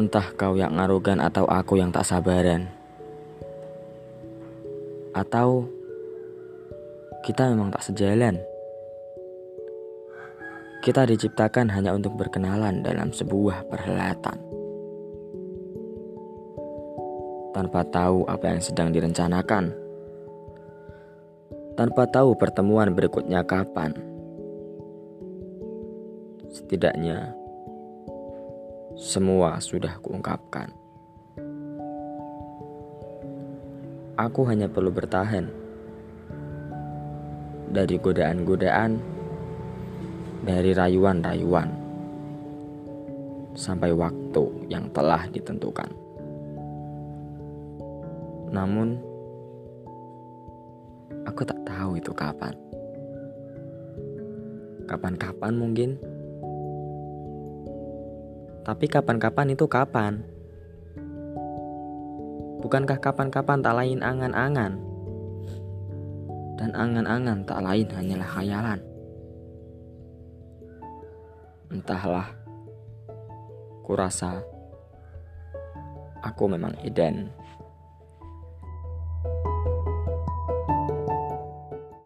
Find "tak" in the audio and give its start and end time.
1.92-2.08, 7.68-7.84, 51.48-51.56, 63.64-63.76, 67.48-67.60